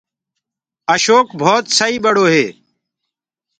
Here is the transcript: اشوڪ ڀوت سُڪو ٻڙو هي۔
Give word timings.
اشوڪ 0.93 1.27
ڀوت 1.39 1.65
سُڪو 1.77 1.97
ٻڙو 2.03 2.25
هي۔ 2.33 2.45